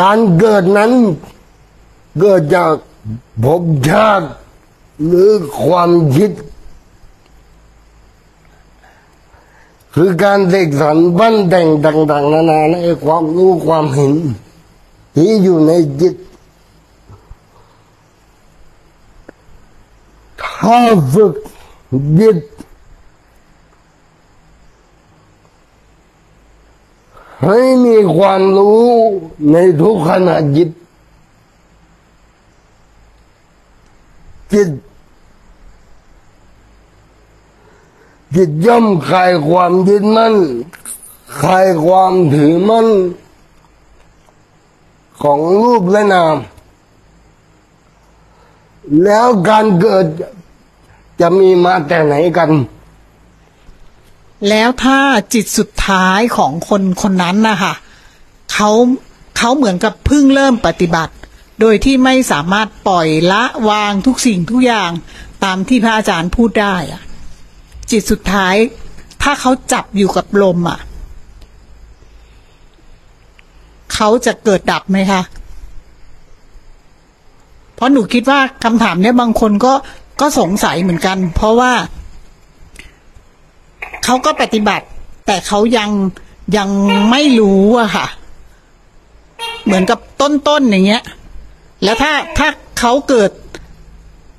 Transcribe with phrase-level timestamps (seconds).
[0.00, 0.92] การเกิดนั้น
[2.20, 2.72] เกิดจาก
[3.44, 4.28] ภพชาติ
[5.06, 5.30] หรือ
[5.62, 6.30] ความคิด
[9.94, 14.14] คือการเด็กสรรบั้นแต่งต่างๆนานาในความรู้ความเห็น
[15.14, 16.14] ที่อยู่ในจิต
[20.42, 20.78] ถ้า
[21.14, 21.32] ฝึก
[22.18, 22.38] จิต
[27.44, 28.88] ให้มีความรู้
[29.52, 30.70] ในทุกขณะจิต
[34.52, 34.70] จิต
[38.34, 40.34] จิตย่อมคลายความยึดมั่น
[41.40, 42.88] คลายความถือมั่น
[45.22, 46.36] ของรูปและนาม
[49.04, 50.06] แล้วการเกิด
[51.20, 52.50] จะมีมาแต่ไหนกัน
[54.48, 54.98] แล้วถ้า
[55.34, 57.74] จิตสุดท้ายของคนคนนั้นนะคะ
[58.52, 58.70] เขา
[59.36, 61.14] เขาเหมือนกับเพิ่งเริ่มปฏิบัติ
[61.60, 64.90] โดยที่ไม่สามารถปล่อยละวางทุกสิ่งทุกอย่าง
[65.44, 67.02] ตามที่พระอาจารย์พูดได้อะ
[67.90, 68.54] จิตสุดท้าย
[69.22, 70.80] ถ้าเขาจับอยู่กับลมอะ
[73.94, 75.22] เขาจะเกิดดับไหมคะ
[77.74, 79.72] เพราะหนูคิดว่าคำถามเนี้ยบางคนก็
[80.20, 81.72] ก็สงสัยเหมือนกัน เพราะว่า
[84.04, 84.86] เขาก็ปฏิบัติ
[85.26, 85.90] แต่เขายัง
[86.56, 86.68] ยัง
[87.10, 88.06] ไม่รู้อะค่ะ
[89.64, 91.02] เหมือนกับต้นๆอย่างเงี้ย
[91.84, 93.30] แล้วถ้าถ้าเขาเกิด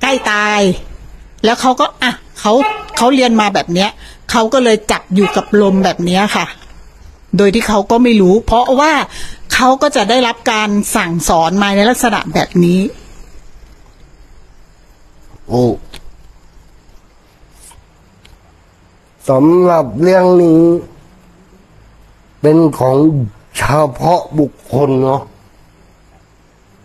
[0.02, 0.60] ใกล้ตาย
[1.46, 2.54] แล้วเขาก็อะเขา
[2.98, 3.90] เขาเรียนมาแบบเนี้ย
[4.32, 6.46] เขาก็เลยจับอยู่กับลมแบบเนี้ยค่ะ
[7.38, 8.92] โดยที่เขาก็ไม่รู้ เพราะว่า
[9.54, 12.80] เขาก็จะได้รับการสั่งสอนมาในลักษณะแบบนี้
[15.48, 15.64] โอ้
[19.30, 20.62] สำหรับเรื่องนี้
[22.42, 22.98] เป็นของ
[23.58, 23.62] เฉ
[24.00, 25.22] พาะบุคคลเนาะ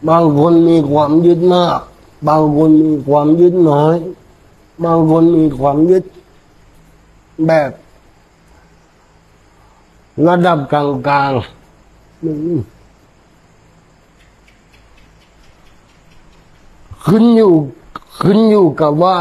[0.08, 1.80] บางคนมีความยึดมาก
[2.28, 3.96] บางคนมีความยึดน้อย
[4.84, 6.04] บางคนมีความยึด
[7.46, 7.70] แบบ
[10.26, 12.58] ระดับกลางๆอืม
[17.06, 17.54] ขึ้นอยู่
[18.20, 19.18] ขึ้นอยู่กับว่า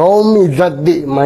[0.00, 1.18] เขามีสติไหม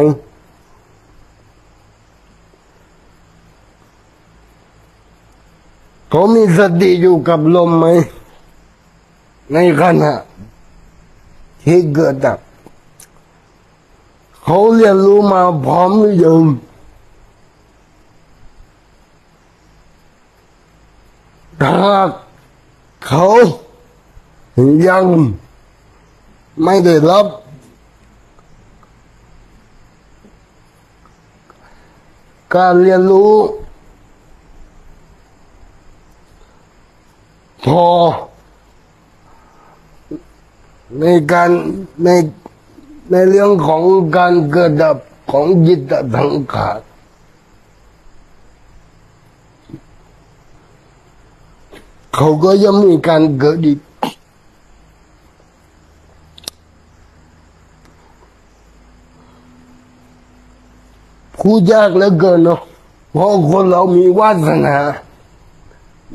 [6.09, 7.85] เขามีสติอยู่กับลมไหม
[9.53, 10.13] ในขณะ
[11.63, 12.39] ที่เกิดดับ
[14.43, 16.41] เขาเรียนรู้มาพร้อมหรือยัง
[21.61, 21.75] ถ้า
[23.07, 23.25] เขา
[24.87, 25.05] ยัง
[26.63, 27.27] ไม่ได้รับ
[32.55, 33.33] การเรียนรู้
[37.65, 37.87] พอ
[40.99, 41.49] ในการ
[42.03, 42.09] ใน
[43.11, 43.83] ในเรื่องของ
[44.17, 44.97] การเกิดดับ
[45.31, 46.79] ของจิตสังขาร
[52.15, 53.79] เขาก็ยังมีการเกิดอีก
[61.45, 62.59] พูดยากเหลือเกินเนาะ
[63.11, 64.77] เพราะคนเรามีวาสนา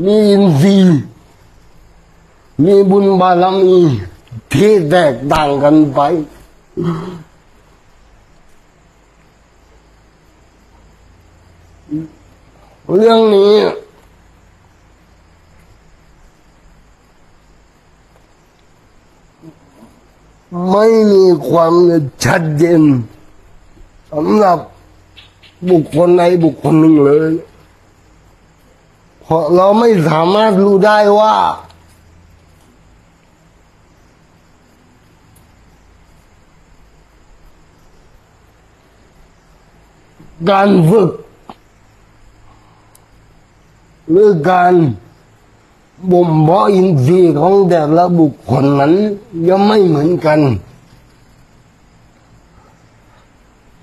[0.05, 1.01] มีอินทรีย์
[2.65, 3.77] มีบุญบารมี
[4.53, 6.01] ที่แตกต่างกันไป
[12.95, 13.55] เรื่องนี้
[20.71, 21.75] ไม่มีความ
[22.25, 22.83] ชัดเจน
[24.13, 24.59] สำหรับ
[25.71, 27.31] บุคคลใดบุคคลหนึ่งเลย
[29.23, 31.37] เพราะเราไม่สามารถรู้ได้ว่า
[40.51, 41.11] การฝึก
[44.11, 44.75] หรือการ
[46.13, 48.93] บ่มเพาะอินทรีย์ของแต่ละบุคคลนั้น
[49.49, 50.41] ย่อมไม่เหมือนกัน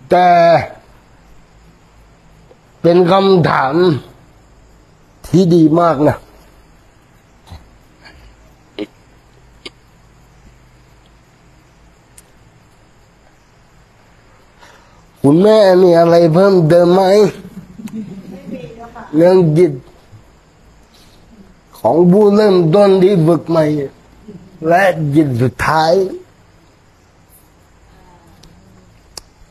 [0.10, 0.30] แต่
[2.88, 3.76] เป็นคำถาม
[5.28, 6.18] ที่ดีมากนะ
[15.22, 17.04] คุณแม่มีอะไรเพิ่มเติมไหม
[19.16, 19.74] เรื่องจิต
[21.80, 23.66] ของผู้เริ่มต้นที่ฝึกใหม่
[24.68, 24.84] และ
[25.16, 25.94] จิตสุดท้าย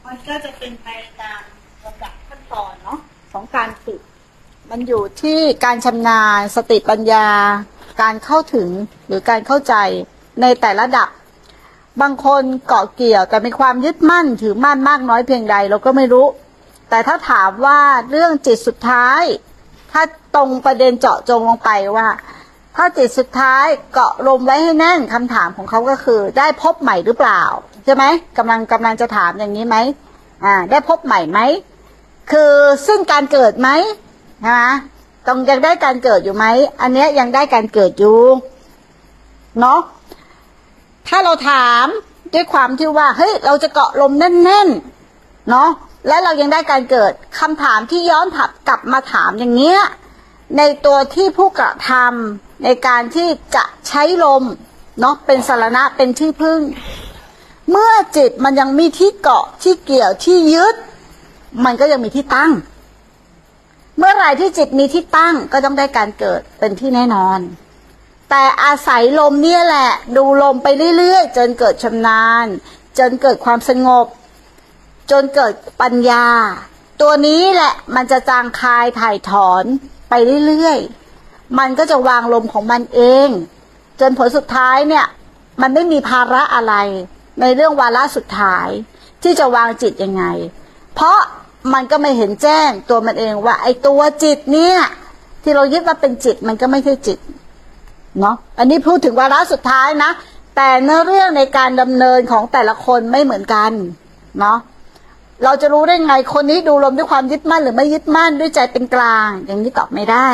[0.05, 0.89] มันก็จะเป็นไป
[1.21, 1.41] ตาม
[1.85, 2.99] ลำดับขั้นตอนเนาะ
[3.35, 4.01] ของการฝึก
[4.71, 7.27] มันอยู่ที่การชำนาญสติปัญญา
[8.03, 8.69] การเข้าถึง
[9.07, 9.75] หรือการเข้าใจ
[10.41, 11.09] ในแต่ละระดับ
[12.01, 16.27] บางคนเกาะเกี่ยวแต่มีความยึดมั่นถือมั่นมากน้อยเพียงใดเราก็ไม่รู้
[16.91, 19.23] แต่ถ้าถามว่าเรื่องจิตสุดท้าย
[19.93, 20.03] ถ้า
[20.35, 22.09] ตรงประเด็นเจาะจงลงไปว่า
[22.77, 27.43] ถ้าจิตสุดท้ายเกาะลมไว้ให้แน่นคำถามของเขาก็คือ ได้พบใหม่หรือเปล่า
[27.85, 28.05] ใช่ไหม
[28.39, 29.77] กำลังกำลังจะถามอย่างนี้ไหม
[30.45, 31.41] อ่าได้พบใหม่ไหม
[32.31, 32.53] คือ
[32.87, 33.69] ซึ่งการเกิดไหม
[34.43, 34.63] ใช่ไหม
[35.27, 36.47] ต้องยังได้การเกิดอยู่ไหม
[36.81, 38.19] อันเนี้ยยังได้การเกิดอยู่
[39.61, 39.81] เนาะ
[41.09, 41.87] ถ้าเราถาม
[42.35, 45.71] ด้วยความที่ว่า เฮ้ย เราจะเกาะลมแน่นๆ เนาะ
[46.09, 49.81] และเรายังได้การเกิดคำถามที่ย้อนถับกลับมาถามอย่างเงี้ย
[50.57, 54.45] ในตัวที่ผู้กระทำในการที่จะใช้ลม
[55.01, 56.61] เนาะ เป็นสารณะเป็นที่พึ่ง
[57.71, 60.75] เมื่อจิตมันยังมีที่เกาะที่เกี่ยวที่ยึด
[61.65, 62.53] มันก็ยังมีที่ตั้ง
[63.99, 67.39] เมื่อไรที่จิตมีที่ตั้งก็ต้องได้การเกิดเป็นที่แน่นอน
[68.31, 72.47] แต่อาศัยลมเนี่ยแหละ ดูลมไปเรื่อยๆ จนเกิดชำนาญ
[72.99, 74.07] จนเกิดความสงบ
[75.11, 75.53] จนเกิด
[75.83, 76.27] ปัญญา
[77.01, 79.65] ตัวนี้แหละมันจะจางคายถ่ายถอน
[80.11, 80.15] ไป
[80.47, 83.29] เรื่อยๆ มันก็จะวางลมของมันเอง
[84.01, 85.07] จนผลสุดท้ายเนี่ย
[85.61, 86.75] มันไม่มีภาระอะไร
[87.41, 88.69] ในเรื่องวาระสุดท้าย
[89.23, 90.25] ที่จะวางจิตยังไง
[90.95, 91.19] เพราะ
[91.73, 94.79] มันก็ไม่เห็นแจ้งตัวมันเองว่า ไอ้ตัวจิตเนี่ย
[95.43, 97.19] ที่เรายึดว่าเป็นจิตมันก็ไม่ใช่จิต
[98.21, 100.11] เนาะอันนี้พูดถึงวาระสุดท้ายนะ
[100.57, 103.71] แต่เนื้อเรื่องในการดำเนินของแต่ละคนไม่เหมือนกัน
[104.41, 104.59] เนาะ
[105.45, 110.31] เราจะรู้ได้ไงคนนี้ดูลมด้วยความยึดมั่นหรือไม่ยึดมั่นด้วยใจเป็นกลาง อย่างนี้ตอบไม่ได้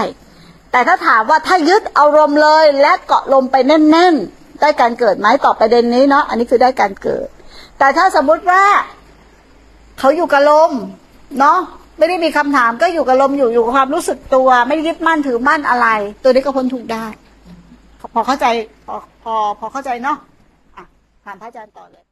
[0.73, 7.29] แต่ถ้าถามว่าถ้ายึดอารมณ์เลยและเกาะลมไปแน่น ๆ ได้การเกิดไหมตอบประเด็นนี้เนาะอันนี้คือได้การเกิด
[7.79, 8.65] แต่ถ้าสมมุติว่า
[9.99, 10.73] เขาอยู่กับลม
[11.39, 11.59] เนาะ
[11.99, 15.89] ไม่ได้มีคำถามก็อยู่กับลมอยู่อยู่กับความรู้สึกตัว ไม่ได้ยึดมั่นถือมั่นอะไร
[16.23, 17.07] ตัวนี้ก็พ้นทุกได้
[18.15, 18.47] พอเข้าใจ
[18.87, 20.17] พอพอพอเข้าใจเนาะ
[20.77, 20.85] อะ
[21.25, 22.05] ถามพระอาจารย์ต่อเลย